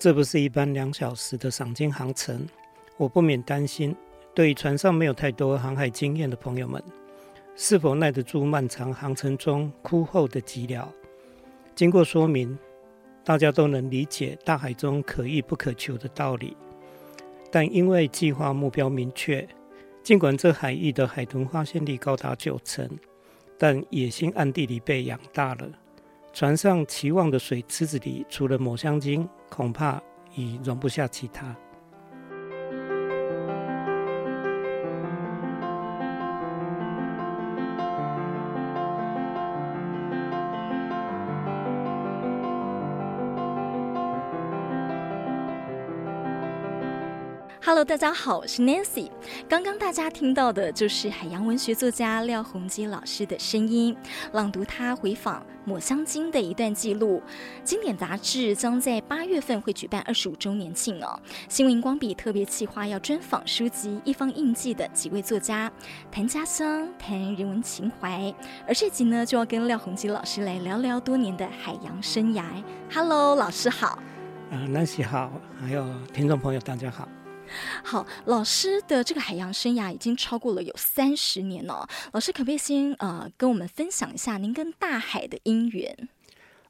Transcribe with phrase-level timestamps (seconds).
[0.00, 2.48] 这不是一般两小时的赏金航程，
[2.96, 3.94] 我不免担心，
[4.34, 6.82] 对于船上没有太多航海经验的朋友们，
[7.54, 10.86] 是否耐得住漫长航程中枯后的寂寥？
[11.74, 12.58] 经过说明，
[13.22, 16.56] 大家都能理解大海中可遇不可求的道理。
[17.50, 19.46] 但因为计划目标明确，
[20.02, 22.88] 尽管这海域的海豚发现率高达九成，
[23.58, 25.68] 但野心暗地里被养大了。
[26.32, 30.00] 船上期望的水池子里，除了抹香鲸，恐怕
[30.34, 31.54] 已容不下其他。
[47.70, 49.08] Hello，大家好，我是 Nancy。
[49.48, 53.96] 刚刚大家听到的就是海洋文学作家廖鸿基老师的声音，
[54.32, 57.22] 朗读他回访抹香鲸的一段记录。
[57.62, 61.16] 经典杂志将在八月份会举办二十五周年庆哦。
[61.48, 65.70] 新闻荧光笔特别企划要专访书籍《一方印记》的几位作家，
[66.10, 68.34] 谈家乡，谈人文情怀。
[68.66, 72.42] 而这集呢，就要跟廖鸿基老师来聊聊多年的海洋生涯。
[72.92, 74.02] Hello，老师好。
[74.50, 77.08] 呃，Nancy 好，还有听众朋友大家好。
[77.82, 81.88] 好，老师的这个海洋生涯已经超过了有三十年了。
[82.12, 86.08] 老师可不可以先呃跟我们分享一下您跟大海的因缘？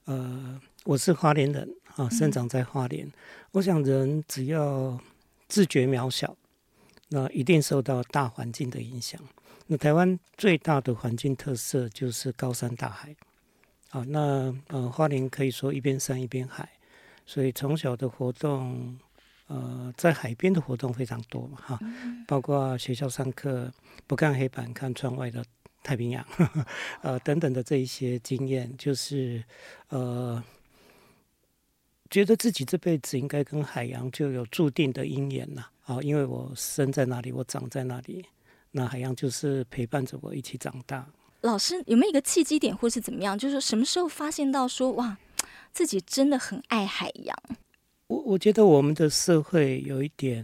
[0.06, 3.06] 呃，我是花莲人啊，生长在花莲。
[3.06, 3.12] 嗯、
[3.52, 4.98] 我想人只要
[5.48, 6.36] 自觉渺小，
[7.08, 9.20] 那一定受到大环境的影响。
[9.66, 13.14] 那台湾最大的环境特色就是高山大海。
[13.90, 16.68] 啊，那呃花莲可以说一边山一边海，
[17.26, 18.98] 所以从小的活动。
[19.50, 21.80] 呃，在海边的活动非常多嘛，哈，
[22.28, 23.68] 包括学校上课
[24.06, 25.44] 不看黑板，看窗外的
[25.82, 26.66] 太平洋，呵 呵
[27.02, 29.42] 呃，等等的这一些经验，就是
[29.88, 30.40] 呃，
[32.08, 38.24] 觉得自己这辈子应该跟海洋就有注定的姻缘呐，啊，因为我生在那里，我长在那里，
[38.70, 41.04] 那海洋就是陪伴着我一起长大。
[41.40, 43.36] 老师有没有一个契机点，或是怎么样？
[43.36, 45.18] 就是什么时候发现到说，哇，
[45.72, 47.36] 自己真的很爱海洋？
[48.10, 50.42] 我我觉得我们的社会有一点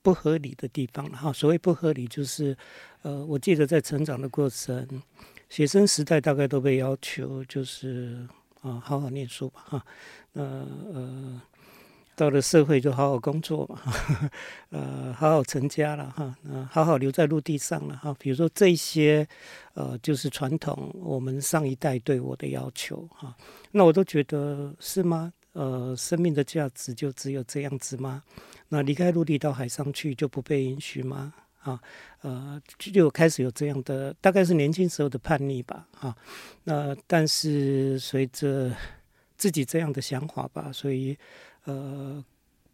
[0.00, 1.32] 不合理的地方了哈。
[1.32, 2.56] 所谓不合理，就是
[3.02, 4.86] 呃，我记得在成长的过程，
[5.48, 8.24] 学生时代大概都被要求就是
[8.60, 9.84] 啊，好好念书吧哈。
[10.32, 11.42] 那呃，
[12.14, 14.30] 到了社会就好好工作嘛，哈，
[14.70, 18.14] 呃，好好成家了哈，那好好留在陆地上了哈。
[18.20, 19.26] 比如说这些
[19.74, 23.36] 呃，就是传统我们上一代对我的要求哈，
[23.72, 25.32] 那我都觉得是吗？
[25.58, 28.22] 呃，生命的价值就只有这样子吗？
[28.68, 31.34] 那离开陆地到海上去就不被允许吗？
[31.62, 31.80] 啊，
[32.20, 35.88] 呃，就开始有这样的，大概是年轻时候的叛逆吧。
[35.98, 36.16] 啊，
[36.62, 38.72] 那但是随着
[39.36, 41.18] 自己这样的想法吧，所以
[41.64, 42.24] 呃，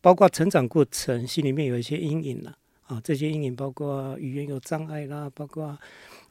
[0.03, 2.55] 包括成长过程，心里面有一些阴影了。
[2.87, 5.79] 啊，这些阴影包括语言有障碍啦，包括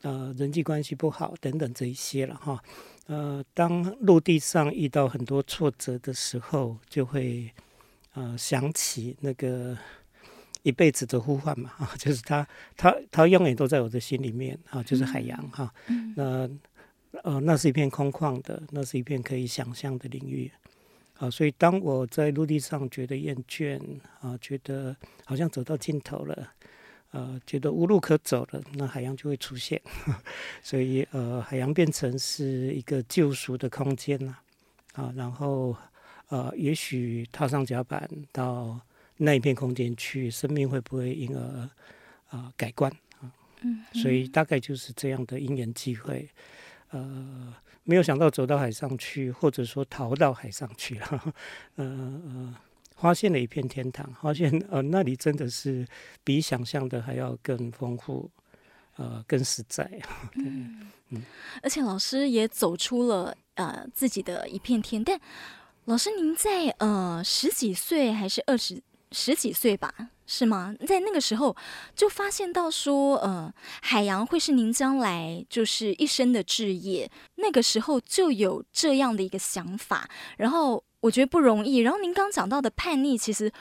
[0.03, 2.61] 呃人际关系不好等等这一些了哈。
[3.07, 7.51] 呃，当陆地上遇到很多挫折的时候，就会
[8.13, 9.77] 呃想起那个
[10.61, 12.47] 一辈子的呼唤嘛，啊， 就是他
[12.77, 15.73] 他他永远都在我的心里面啊，就是海洋哈。
[15.87, 16.49] 嗯、那
[17.23, 20.49] 呃，那是一片空旷的，那是一片可以想象的领域
[21.17, 21.29] 啊。
[21.29, 23.79] 所以当我在陆地上觉得厌倦
[24.21, 26.53] 啊，觉得好像走到尽头了。
[27.13, 29.79] 呃，觉得无路可走了，那海洋就会出现，
[30.63, 34.35] 所以呃，海洋变成是一个救赎的空间呐，
[34.93, 35.77] 啊，然后
[36.29, 38.79] 呃，也许踏上甲板到
[39.17, 41.71] 那一片空间去，生命会不会因而啊、
[42.31, 42.91] 呃、改观
[43.21, 43.29] 啊？
[43.61, 46.27] 嗯，所以大概就是这样的因缘机会，
[46.89, 47.53] 呃，
[47.83, 51.33] 没有想到走到海上去，或者说逃到海上去了，
[51.75, 51.85] 呃
[52.25, 52.55] 呃。
[53.03, 55.85] 发现了一片天堂， 发现呃那里真的是
[56.23, 58.31] 比想象的还要更丰富，
[58.95, 59.83] 呃更实在。
[60.39, 61.21] 嗯嗯，
[61.61, 65.03] 而且老师也走出了呃自己的一片天。
[65.03, 65.19] 但
[65.83, 69.93] 老师您在呃十几岁还是二十十几岁吧？
[70.25, 70.73] 是吗？
[70.87, 71.53] 在那个时候
[71.93, 77.11] 就发现到说呃海洋会是您将来就是一生的志业。
[77.35, 80.81] 那个时候就有这样的一个想法，然后。
[81.03, 81.79] 我觉得不容易。
[81.79, 83.51] 然后您刚讲到的叛逆，其实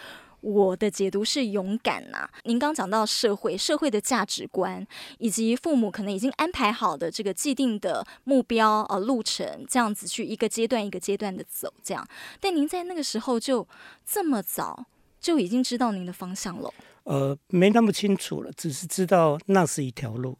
[0.41, 4.87] 我的解读是勇敢呐、您刚讲到社会、社会的价值观，
[5.19, 12.07] 以及父母可能已经安排好的这个既定的目标呃路程，这样子去一个阶段一个阶段的走，这样。
[12.39, 13.67] 但您在那个时候就
[14.07, 14.87] 这么早
[15.21, 16.73] 就已经知道您的方向了？
[17.03, 20.39] 呃，没那么清楚了，只是知道那是一条路。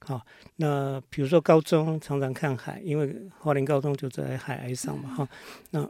[0.00, 0.20] 好，
[0.56, 5.28] 那比如说高中常常看海，因为华林高中就在海岸上嘛，哈、
[5.70, 5.88] 那。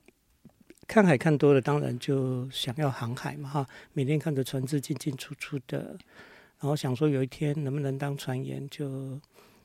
[0.90, 5.96] 看海看多了，当然就想要航海嘛哈，每天看着船只进进出出的，
[6.58, 9.16] 然后想说有一天能不能当船员就，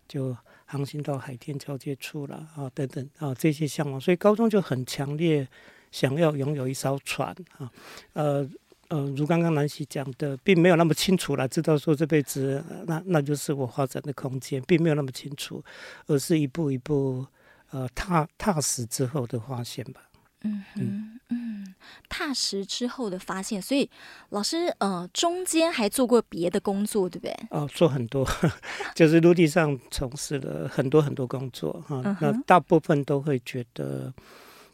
[0.07, 5.47] 就航行到海天交界处了啊等等啊这些向往，所以高中就很强烈
[5.89, 7.71] 想要拥有一艘船啊，
[8.13, 8.47] 呃
[8.89, 15.63] 呃，如刚刚南希讲的，并没有那么清楚了，知道说这辈子那那就是我发展的空间，并没有那么清楚，
[16.05, 17.25] 而是一步一步
[17.71, 20.04] 呃踏踏实之后的发现吧。
[20.45, 21.75] 嗯嗯嗯，
[22.07, 23.89] 踏实之后的发现，所以
[24.29, 27.35] 老师呃中间还做过别的工作，对不对？
[27.49, 28.27] 哦，做很多，
[28.93, 32.01] 就是陆地上从事了很多很多工作哈。
[32.05, 34.13] 嗯、那大部分都会觉得，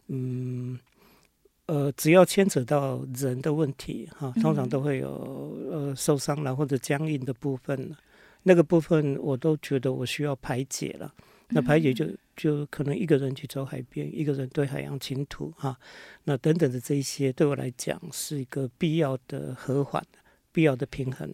[0.08, 0.78] 嗯
[1.68, 7.96] 呃，只要牵扯到人的问题哈，通常都会有呃受伤了或者僵硬的部分，
[8.44, 11.14] 那个部分我都觉得我需要排解了。
[11.52, 12.06] 那排解就
[12.36, 15.78] 就可能一个人去走海边，一个人对海洋倾吐哈，
[16.24, 20.04] 那等等的这一些对我来讲是一个必要的和缓，
[20.52, 21.30] 必要的平衡。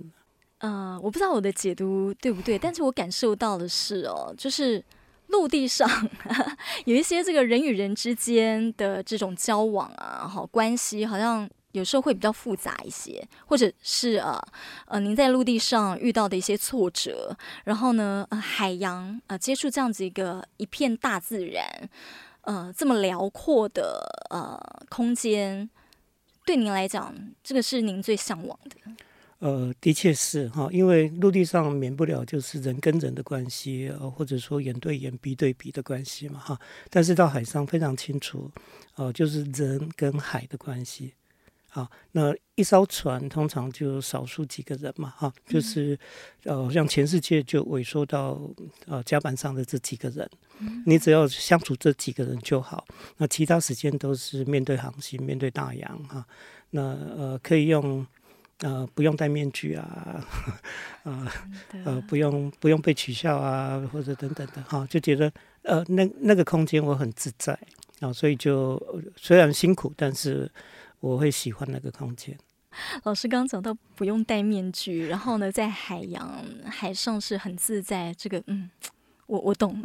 [0.59, 4.83] 呃，我不知道我的解读对不对，但是我感受到的是哦，就是
[5.27, 5.87] 陆地上
[6.85, 11.49] 有一些这个人与人之间的这种交往啊，好关系好像。
[11.77, 14.37] 有时候会比较复杂一些，或者是呃
[14.87, 21.89] 呃，您在陆地上遇到的一些挫折，然后呢，呃，海洋呃，接触这样子一个一片大自然，
[22.41, 24.59] 呃，这么辽阔的呃
[24.89, 25.69] 空间，
[26.45, 27.13] 对您来讲，
[27.43, 28.75] 这个是您最向往的？
[29.39, 36.59] 呃，的确是哈，因为陆地上免不了就是人跟人的关系，呃，或者说眼对眼、鼻对鼻的关系嘛哈。
[36.89, 38.51] 但是到海上非常清楚，
[38.95, 41.13] 呃，就是人跟海的关系。
[41.77, 45.95] 啊，那一艘船通常就少数几个人嘛，哈，就是
[46.43, 48.41] 呃，像全世界就萎缩到
[48.87, 50.27] 呃甲板上的这几个人，
[50.87, 52.83] 你只要相处这几个人就好，
[53.17, 56.25] 那其他时间都是面对航行，面对大洋哈，
[56.71, 58.03] 那呃可以用
[58.61, 60.25] 呃不用戴面具啊，
[61.03, 61.31] 啊
[61.73, 65.31] 呃，呃不用不用被取笑啊，或者等等的哈，就觉得
[65.61, 67.53] 呃那那个空间我很自在
[67.99, 68.81] 啊，所以就
[69.15, 70.51] 虽然辛苦，但是。
[70.99, 72.37] 我会喜欢那个空间。
[73.03, 78.13] 老师刚刚讲到不用戴面具，然后呢，在海洋海上是很自在。
[78.15, 78.69] 这个，嗯，
[79.25, 79.81] 我我懂。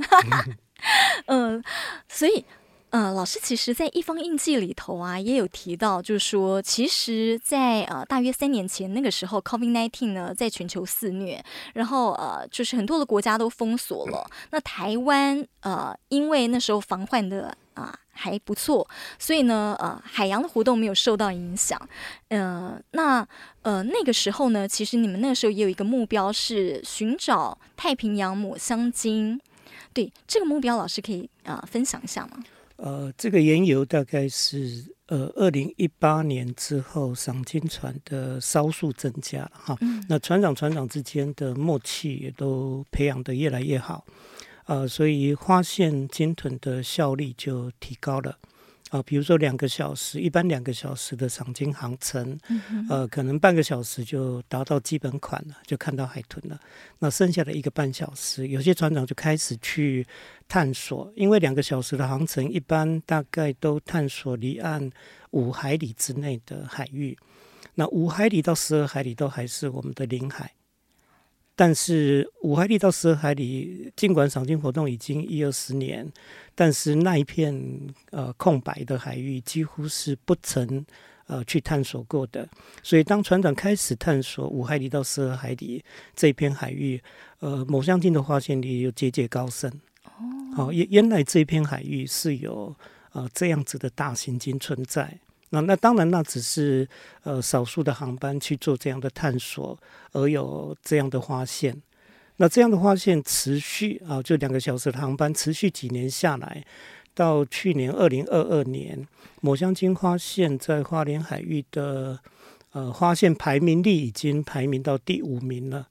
[1.26, 1.62] 嗯、呃，
[2.08, 2.44] 所以，
[2.90, 11.42] 呃，老师其实，在一方印记里头啊，也有提到，就是说，其实在，在呃大约三年前那个时候，COVID-19 呢，在全球肆虐，
[11.72, 14.28] 然后呃，就是很多的国家都封锁了。
[14.50, 17.98] 那台湾呃，因为那时候防患的啊。
[18.14, 18.86] 还不错，
[19.18, 21.80] 所以呢，呃，海洋的活动没有受到影响。
[22.28, 23.26] 呃，那
[23.62, 29.40] 呃那个时候呢，其实你们那个时候也有一个目标是寻找太平洋抹香鲸。
[29.94, 32.44] 对，这个目标，老师可以啊、呃、分享一下吗？
[32.76, 39.76] 呃，这个缘由大概是呃二零一八年之后，赏金船的艘数增加了哈。
[39.80, 44.04] 嗯、那船长船长之间的默契也都培养的越来越好。
[44.72, 48.30] 呃，所以发现鲸豚的效率就提高了
[48.88, 49.02] 啊、呃。
[49.02, 56.58] 比如说两个小时，一般两个小时的赏鲸航程，嗯、呃，可能半个小时就达到基本款了，就看到海豚了。
[57.00, 60.06] 那剩下的一个半小时，有些船长就开始去
[60.48, 64.90] 探索，因为两个小时的航程，一般大概都探索离岸
[65.32, 67.14] 五海里之内的海域。
[67.74, 70.50] 那五海里到十二海里都还是我们的领海。
[71.54, 76.10] 但是五海里到十二海里，尽管赏金活动已经一二十年，
[76.54, 77.54] 但是那一片
[78.10, 80.84] 呃空白的海域几乎是不曾
[81.26, 82.48] 呃去探索过的。
[82.82, 85.84] 所以当船长开始探索五海里到十二海里
[86.16, 87.00] 这一片海域，
[87.40, 89.70] 呃，抹香鲸的发现率又节节高升。
[90.56, 92.74] 哦，原原来这一片海域是有
[93.12, 95.18] 呃这样子的大型鲸存在。
[95.54, 96.88] 那那当然，那只是
[97.24, 99.78] 呃少数的航班去做这样的探索，
[100.12, 101.82] 而有这样的发现。
[102.38, 106.64] 那这样的发现持续啊，就两个小时的航班持续几年下来，
[107.14, 109.06] 到去年二零二二年，
[109.42, 112.18] 抹香鲸发现在花莲海域的
[112.72, 115.86] 呃发现排名率已经排名到第五名了。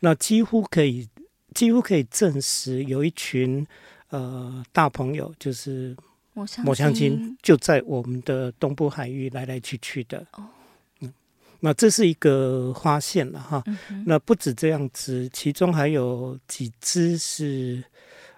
[0.00, 1.06] 那几乎可以
[1.54, 3.66] 几乎可以证实，有一群
[4.08, 5.94] 呃大朋友就是。
[6.34, 7.36] 抹香鲸。
[7.42, 10.26] 就在我们的东部海域来来去去的，
[11.00, 11.12] 嗯，
[11.60, 13.62] 那这是一个发现了哈。
[14.06, 17.82] 那不止这样子，其中还有几只是，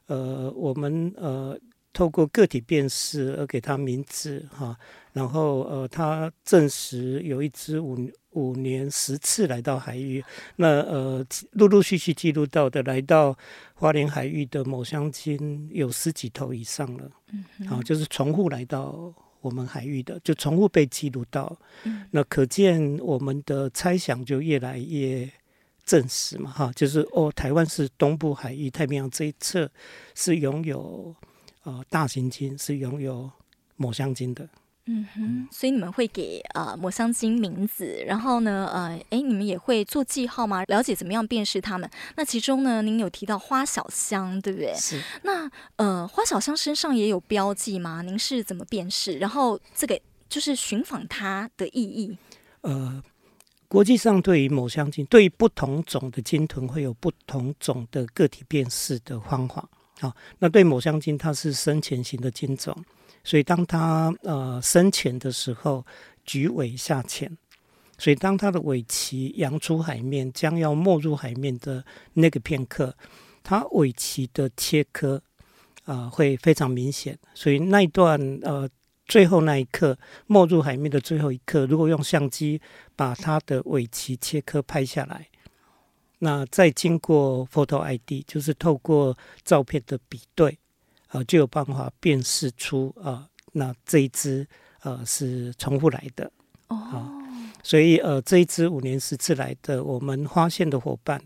[0.06, 1.58] 呃，我们呃
[1.92, 4.76] 透过个体辨识而给它名字哈。
[5.12, 7.96] 然后呃，它证实有一只五
[8.34, 10.22] 五年十次来到海域，
[10.56, 13.36] 那呃陆陆续续记录到的来到
[13.74, 21.56] 花莲海域的抹香鲸有十几头以上了，嗯好，啊，就是重复来到我们海域的，就重复被记录到。
[21.84, 25.30] 嗯，那可见我们的猜想就越来越
[25.84, 29.70] 证实嘛，哈，就是哦，台湾是东部海域太平洋这一侧
[30.14, 31.14] 是拥有
[31.62, 33.30] 呃大型鲸，是拥有
[33.76, 34.48] 抹香鲸的。
[34.86, 40.62] 嗯哼，所以你们会给呃抹香鲸名字，然后呢，呃，哎，你们也会做记号吗？
[40.64, 41.88] 了解怎么样辨识它们？
[42.16, 44.74] 那其中呢，您有提到花小香，对不对？
[44.74, 45.02] 是。
[45.22, 48.02] 那呃，花小香身上也有标记吗？
[48.02, 49.16] 您是怎么辨识？
[49.16, 49.98] 然后这个
[50.28, 52.18] 就是寻访它的意义？
[52.60, 53.02] 呃，
[53.66, 59.66] 国际上对于抹香鲸，对于不同种的鲸豚会有不同种的个体辨识的方法。
[60.00, 62.76] 好、哦，那对抹香鲸，它是深潜型的鲸种。
[63.24, 65.84] 所以，当它呃深潜的时候，
[66.24, 67.34] 举尾下潜，
[67.96, 72.94] 所以当它的尾鳍扬出海面，将要没入海面的那个片刻，
[73.42, 75.22] 它尾鳍的切割
[75.86, 77.18] 啊、会非常明显。
[77.34, 78.68] 所以那一段呃
[79.06, 82.60] 最后那一刻没入海面的最后一刻，如果用相机
[82.94, 85.28] 把它的尾鳍切割拍下来，
[86.18, 90.58] 那再经过 Photo ID，就是透过照片的比对。
[91.14, 94.44] 呃，就有办法辨识出啊，那这一只
[94.82, 96.28] 呃是重复来的
[96.66, 97.22] 哦、呃，
[97.62, 101.22] 所以呃这一只五年十次来的我们发现的伙伴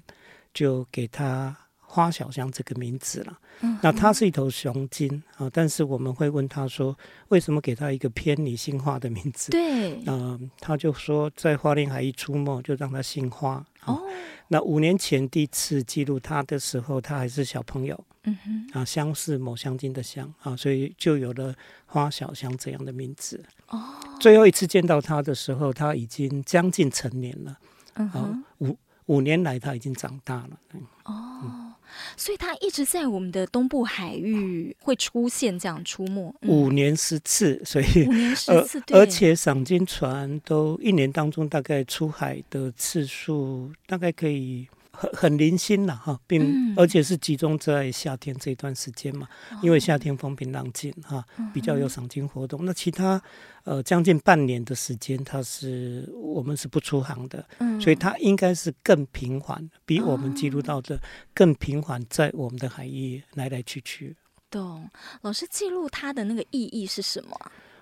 [0.52, 3.38] 就给它花小香这个名字了。
[3.61, 6.95] 嗯、那它是一头雄鲸啊、呃，但是我们会问他说，
[7.28, 9.50] 为什么给它一个偏女性化的名字？
[9.50, 13.64] 对，嗯、呃，他就说在花莲海一出没，就让它姓花。
[13.87, 14.02] 呃、哦，
[14.49, 17.99] 那五年前第一次记录它的时候，它还是小朋友。
[18.28, 18.38] 嗯
[18.73, 21.54] 哼，啊，香是某香精的香啊，所以就有了
[21.87, 23.42] 花小香这样的名字。
[23.68, 27.58] 哦，最后一次见到他的时候，他已经将近成年了。
[27.94, 30.50] 嗯哼，啊、五五年来他已经长大了。
[30.75, 31.75] 嗯哦，嗯、
[32.16, 36.35] 所以他一直在我们的东部海域会出现这样出没。
[36.42, 44.68] 嗯、五年十次，所以五年十次，而且赏金船都一年当中大概出海的次数大概可以。
[44.99, 51.25] 很很零星了哈，并而且是集中在夏天这段时间嘛，嗯、因为夏天风平浪静哈，
[51.55, 52.64] 比较有赏金活动。
[52.64, 53.23] 嗯、那其他
[53.62, 61.00] 呃将近半年的时间，它是我们是不出航的，嗯、所以它应该是更频繁，比我们记录到的
[61.33, 64.17] 更频繁，在我们的海域来来去去。
[64.50, 64.90] 懂，
[65.23, 67.38] 老师记录它的那个意义是什么？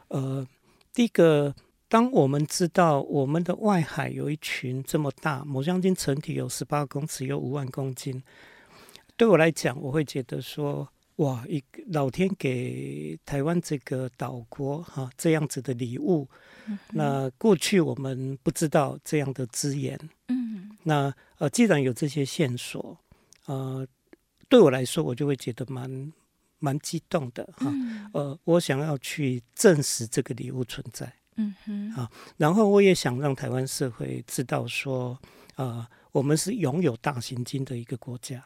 [0.08, 0.46] 呃，
[0.92, 1.54] 第一个。
[1.88, 8.22] 当我们知道我们的外海有一群这么大抹香鲸，成体有十八公尺，有五万公斤，
[9.16, 16.28] 对我来讲，我会觉得说，哇，一个老天给台湾这个岛国哈、啊、这样子的礼物。
[16.66, 22.98] 嗯、那过去我们不知道这样的资源，嗯，那呃，既然有这些线索，
[23.44, 23.86] 呃，
[24.48, 26.12] 对我来说，我就会觉得蛮
[26.58, 31.12] 蛮激动的哈，啊嗯、呃，我想要去证实这个礼物存在。
[31.36, 35.18] 嗯哼，啊，然后我也想让台湾社会知道说，
[35.56, 38.42] 呃，我们是拥有大型鲸的一个国家。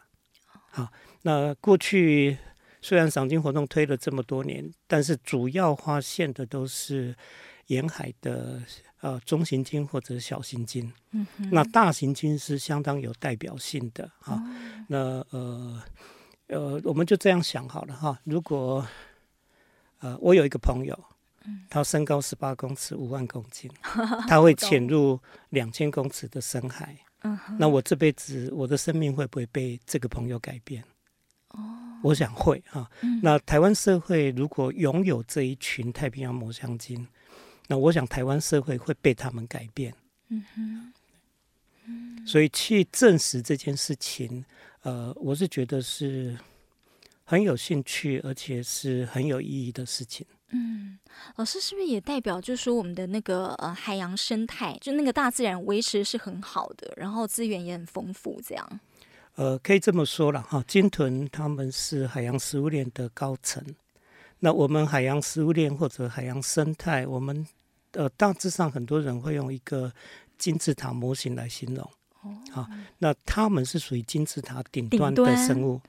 [0.72, 0.88] 好，
[1.22, 2.36] 那过去
[2.82, 7.14] 虽然赏金活动推了这么多年，但是主要发现的都是
[7.66, 8.60] 沿海的
[9.00, 10.92] 呃中型鲸或者小型鲸。
[11.12, 14.04] 嗯哼，那大型鲸是相当有代表性的。
[14.20, 14.42] 啊，哦，
[14.88, 14.98] 那
[15.30, 15.82] 呃
[16.48, 18.84] 呃，我们就这样想好了哈，如果
[20.00, 21.04] 呃我有一个朋友。
[21.68, 23.70] 他身高十八公尺，五万公斤，
[24.28, 25.18] 他会潜入
[25.50, 26.96] 两千公尺的深海。
[27.58, 30.82] 那我这辈子，我的生命会不会被这个朋友改变？
[32.02, 32.90] 我想会哈。
[33.22, 37.06] 那台湾社会如果拥有这一群太平洋抹香鲸，
[37.66, 39.94] 那我想台湾社会会被他们改变。
[42.26, 44.44] 所以去证实这件事情，
[44.82, 46.38] 呃，我是觉得是
[47.24, 50.26] 很有兴趣，而且是很有意义的事情。
[50.52, 50.98] 嗯，
[51.36, 58.80] 老师是不是也代表，就是说我们的那个呃海洋生态，就那个大自然维持是很好的，然后资源也很丰富，这样？
[59.36, 63.64] 呃，可以这么说了哈，鲸豚他们是海洋食物链的高层。
[64.40, 67.46] 那我们海洋食物链或者海洋生态，我们
[67.92, 69.92] 呃大致上很多人会用一个
[70.36, 71.88] 金字塔模型来形容。
[72.22, 72.66] 哦，好，
[72.98, 75.80] 那他们是属于金字塔顶端的生物，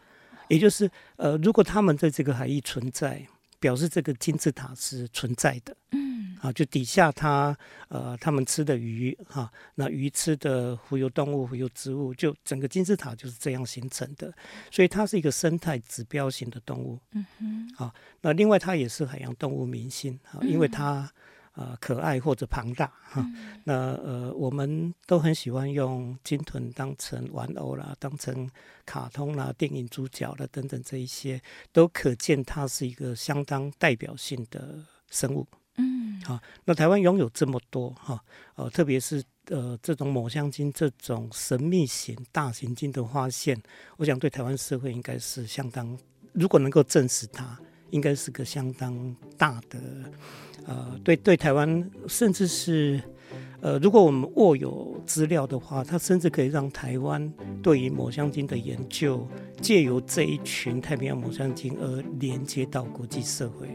[0.50, 3.26] 也就是呃，如果他们在这个海域存在。
[3.62, 7.56] 表示这个金字塔是存在的，嗯，啊，就底下它，
[7.90, 14.34] 呃，他们吃的鱼，哈、啊，那鱼吃的浮游动物、浮游植物，就整个金字塔就是这样形成的，
[14.72, 21.10] 所以它是一个生态指标型的动物，嗯哼，啊，那另外它也是海洋动物明星，啊，因为它。
[21.54, 28.50] 呃，可爱或者庞大哈，嗯、那呃，我们都很喜欢用鲸豚当成玩偶啦，当成
[28.86, 31.42] 卡通啦、电影主角啦等等，这一些
[31.74, 34.80] 都可见它是一个相当代表性的
[35.10, 35.46] 生物。
[35.76, 36.22] 嗯。
[36.24, 38.24] 好，那台湾拥有这么多哈，
[38.56, 43.62] 呃，特别是呃这种抹香鲸这种神秘型大型鲸的发现，
[43.98, 45.98] 我想对台湾社会应该是相当，
[46.32, 47.60] 如果能够证实它，
[47.92, 49.80] 应该是个相当大的，
[50.66, 53.00] 呃，对对台湾，甚至是。
[53.62, 57.32] 呃，如果我们握有资料的话，它甚至可以让台湾
[57.62, 59.28] 对于抹香鲸的研究，
[59.62, 63.68] 借由这一群太平洋抹香鲸而连接到国际社会。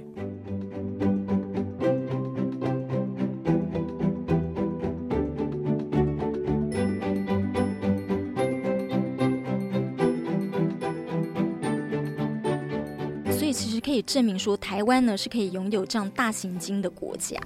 [14.06, 17.36] 证明说，台湾呢是可以拥有这样大型鲸的国家。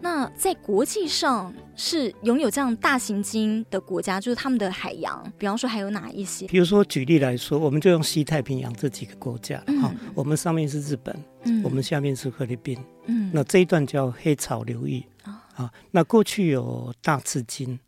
[0.00, 6.46] 那在国际上是拥有这样大型鲸的国家，就是他们的海洋，比方说还有哪一些？
[6.46, 17.78] 比如说举例来说，我们就用西太平洋这几个国家，哈、嗯，我们上面是日本，嗯，我们下面是菲律宾，嗯，那这一段叫黑潮流域，啊、哦，那过去有大翅鲸，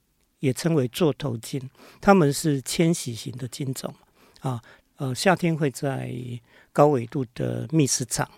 [0.41, 3.93] 也称为座头鲸，它们是迁徙型的鲸种，
[4.41, 4.61] 啊，
[4.97, 6.15] 呃，夏天会在。
[6.73, 8.29] 高纬度的觅食场，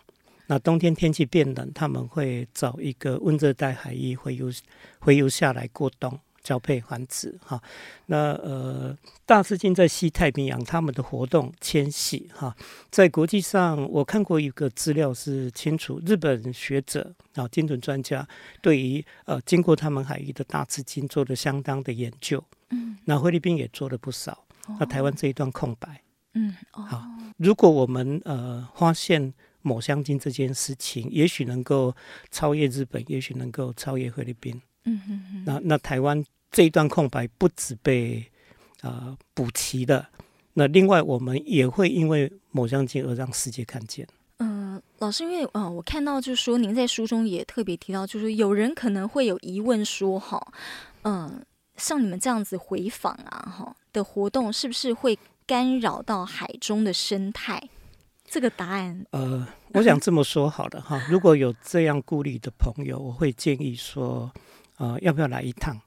[0.46, 4.50] 那冬天天气变冷，他们会找一个温热带海域回游
[4.98, 7.38] 回游下来过冬，交配繁殖。
[7.44, 7.62] 哈，
[8.06, 12.54] 那呃，大翅鲸在西太平洋，他们的活动迁徙哈，
[12.90, 18.26] 在国际上我看过一个资料是清楚，日本学者啊，精准专家
[18.60, 22.42] 对于呃经过他们海域的大翅鲸做了相当的研究。
[22.70, 24.44] 嗯，那菲律宾也做了不少。
[24.78, 26.02] 那台湾这一段空白。
[26.34, 27.02] 嗯，好。
[27.36, 31.94] 如果我们呃发现抹香鲸这件事情，也许能够
[32.30, 34.60] 超越日本，也许能够超越菲律宾。
[34.84, 35.44] 嗯哼哼。
[35.46, 38.24] 那那台湾这一段空白不止被
[38.80, 40.08] 呃补齐了，
[40.54, 44.06] 那另外我们也会因为抹香鲸而让世界看见。
[44.38, 50.44] 嗯、呃，老师，因为呃我看到就是说您在书中也特别提到，就是有人可能会有疑问说哈，
[51.02, 51.42] 嗯、呃，
[51.76, 55.16] 像你们这样子回访啊哈的活动，是不是会？
[55.46, 57.68] 干扰到海中的生态，
[58.24, 61.04] 这个答案呃，我想这么说好了哈。
[61.10, 64.32] 如果有这样顾虑的朋友，我会建议说，
[64.76, 65.80] 呃，要不要来一趟，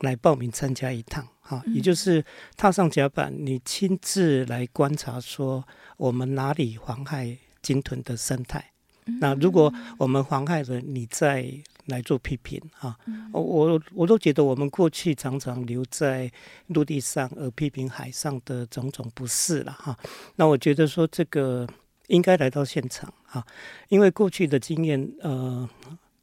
[0.00, 2.24] 来报名参加一趟哈，也就是
[2.56, 8.72] 踏上甲板，你亲自来观察说我们哪里妨害鲸豚的生态。
[9.20, 11.46] 那如果我们妨害了，你再
[11.86, 12.96] 来做批评啊！
[13.32, 16.30] 我我都觉得我们过去常常留在
[16.68, 19.96] 陆地上而批评海上的种种不适了哈。
[20.36, 21.66] 那我觉得说这个
[22.08, 23.44] 应该来到现场啊，
[23.88, 25.68] 因为过去的经验，呃，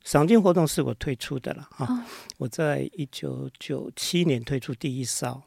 [0.03, 2.05] 赏金活动是我推出的了哈。
[2.37, 5.41] 我在一九九七年推出第一艘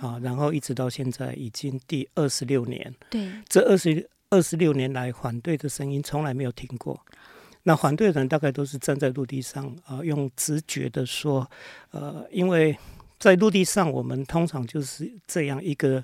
[0.00, 2.94] 啊，然后一直到现在已经第二十六年。
[3.10, 4.08] 对，这二十。
[4.32, 7.04] 二十六年来，反对的声音从来没有停过。
[7.64, 11.48] 那反对的人大概都是站在陆地上啊、呃，用直觉的说，
[11.90, 12.76] 呃，因为
[13.18, 16.02] 在陆地上，我们通常就是这样一个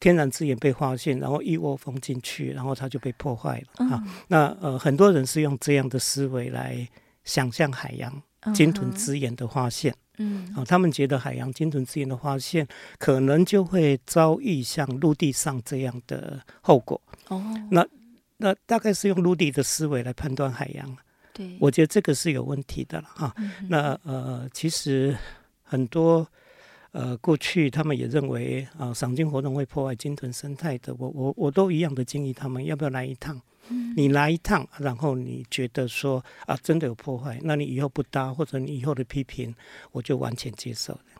[0.00, 4.02] 天然资源被发现，然后一窝蜂进去，然后它就被破坏了、嗯、啊。
[4.26, 6.88] 那呃，很多人是用这样的思维来
[7.24, 9.94] 想象海洋鲸豚资源的发现。
[10.18, 12.66] 嗯，啊，他们觉得海洋鲸豚资源的发现，
[12.98, 17.00] 可能就会遭遇像陆地上这样的后果。
[17.28, 17.86] 哦，那
[18.42, 20.96] 那大概是用陆地的思维来判断海洋。
[21.32, 23.32] 对，我觉得这个是有问题的了哈。
[23.38, 25.16] 嗯、那呃，其实
[25.62, 26.26] 很多
[26.90, 30.94] 呃过去他们也认为啊，赏金活动会破坏鲸豚生态的。
[30.98, 33.40] 我我我都一样的建议他们，要不要来一趟？
[33.96, 39.54] 你来一趟，然后你觉得说啊，真的有破坏，那你以后不搭，或者你以后的批评，
[39.92, 41.00] 我就完全接受了。
[41.04, 41.11] 嗯，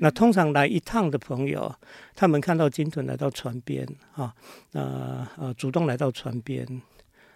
[0.00, 1.74] 那通常来一趟的朋友，
[2.14, 4.34] 他们看到鲸豚来到船边，啊，
[4.72, 6.66] 呃呃，主动来到船边，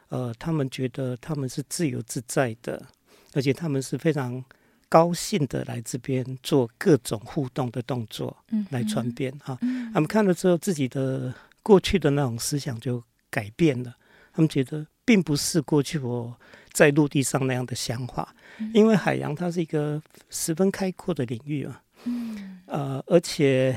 [0.08, 2.86] 呃，他们觉得他们是自由自在的，
[3.32, 4.44] 而且他们是非常
[4.88, 9.58] 高兴的来这边做各种互动的动作，嗯，来船边哈，
[9.94, 13.94] 他们看了之后，自己的过去的那种思想就改变了。
[14.32, 16.38] 他们觉得并不是过去我
[16.72, 18.34] 在陆地上那样的想法，
[18.72, 21.82] 因为海洋它是一个十分开阔的领域啊。
[22.04, 23.76] 嗯，呃，而且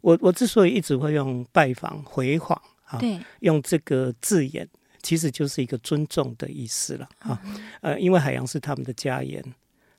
[0.00, 3.00] 我我之所以一直会用拜访、回访啊，
[3.40, 4.68] 用这个字眼，
[5.02, 7.40] 其实就是一个尊重的意思了啊。
[7.80, 9.42] 呃，因为海洋是他们的家园，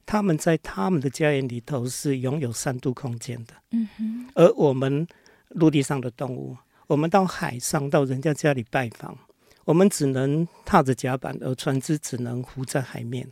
[0.06, 3.54] 他们在他们的家园里头是拥有三度空间的。
[3.72, 5.08] 嗯哼，而我们
[5.50, 6.58] 陆地上的动物，
[6.88, 9.18] 我们到海上到人家家里拜访。
[9.66, 13.30] 我们只能踏着甲板，而船只只能浮在海面，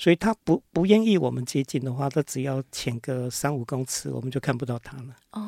[0.00, 5.14] 所以他不不愿意我们接近的话，他只要潜个三五公尺，我们就看不到他了。
[5.32, 5.42] 哦，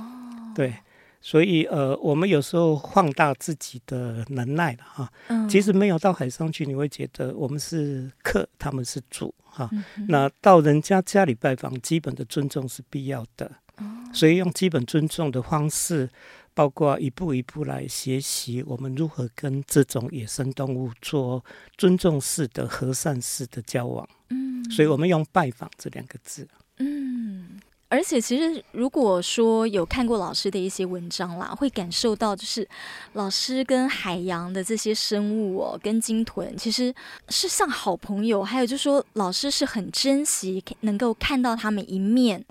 [0.55, 0.75] 对，
[1.23, 5.11] 所以呃，我们有时候放大自己的能耐了哈。
[5.29, 5.49] 嗯。
[5.49, 9.67] 其实没有到海上去，你会觉得我们是客，他们是主哈。
[9.73, 13.51] 嗯、那到人家家里拜访，基本的尊重是必要的。
[13.79, 16.11] 哦、所以用基本尊重的方式。
[16.55, 21.43] 包括一步一步来学习，我们如何跟这种野生动物做
[21.79, 24.07] 尊重式的、和善式的交往。
[24.29, 26.46] 嗯，所以我们用“拜访”这两个字。
[26.79, 32.66] 嗯，而且其实如果说有看过老师的一些文章啦，会感受到就是
[33.12, 36.94] 老师跟海洋的这些生物哦，跟鲸豚其实
[37.29, 38.42] 是像好朋友。
[38.42, 42.44] 还有就是说，老师是很珍惜能够看到他们一面。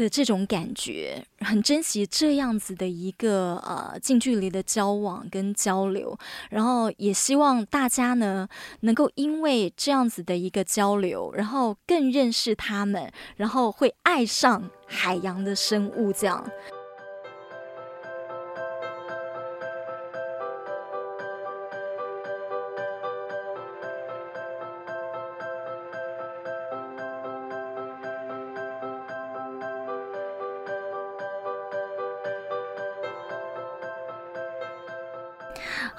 [0.00, 8.48] 的这种感觉，很珍惜这样子的一个呃近距离的交往跟交流，然后也希望大家呢
[8.80, 16.50] 能够因为这样子的一个交流，然后更认识他们，然后会爱上海洋的生物这样。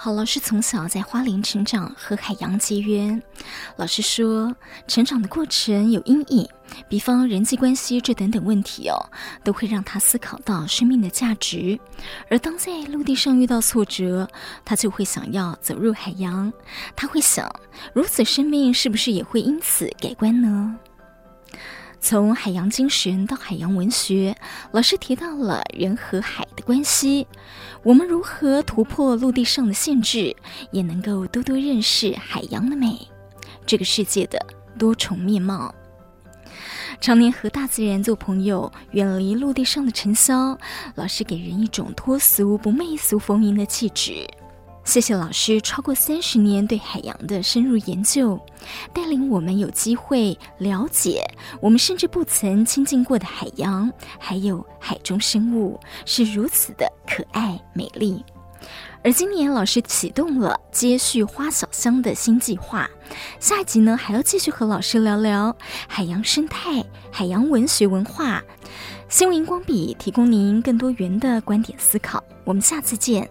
[0.04, 3.22] 好，老师从小在花莲成长，和海洋结缘。
[3.76, 4.52] 老师说，
[4.88, 6.50] 成长的过程有阴影，
[6.90, 8.98] 比方人际关系这等等问题哦，
[9.44, 11.80] 都会让他思考到生命的价值。
[12.32, 14.28] 而当在陆地上遇到挫折，
[14.66, 16.52] 他就会想要走入海洋。
[16.96, 17.48] 他会想，
[17.94, 20.80] 如此生命是不是也会因此改观呢？
[22.04, 24.36] 从海洋精神到海洋文学，
[24.72, 27.28] 老师提到了人和海的关系。
[27.84, 30.36] 我们如何突破陆地上的限制，
[30.72, 33.08] 也能够多多认识海洋的美，
[33.68, 34.44] 这个世界的
[34.80, 35.74] 多重面貌。
[37.00, 40.58] 常年和大自然做朋友，远离陆地上的尘嚣，
[40.96, 44.28] 老师给人一种脱俗不媚俗逢迎的气质。
[44.84, 48.40] 谢谢老师超过三十年对海洋的深入研究，
[48.92, 51.24] 带领我们有机会了解
[51.62, 58.24] 我们甚至不曾亲近过的海洋，还有海中生物是如此的可爱美丽。
[59.04, 62.90] 而今年老师启动了接续花小香的新计划，
[63.40, 65.56] 下一集呢还要继续和老师聊聊
[65.88, 68.44] 海洋生态、海洋文学文化。
[69.10, 73.28] 新闻荧光笔提供您更多元的观点思考，我们下次见。